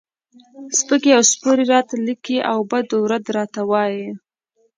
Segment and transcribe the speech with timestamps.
[0.77, 4.07] سپکې او سپورې راته لیکي او بد و رد راته وایي.